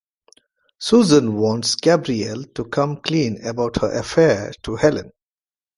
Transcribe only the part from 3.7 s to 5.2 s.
her affair to Helen.